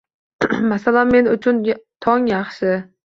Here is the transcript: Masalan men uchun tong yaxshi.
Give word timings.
Masalan 0.71 1.13
men 1.15 1.29
uchun 1.33 1.61
tong 2.07 2.27
yaxshi. 2.33 2.73